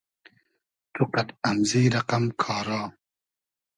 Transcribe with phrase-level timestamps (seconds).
[0.93, 2.81] تو قئد امزی رئقئم کارا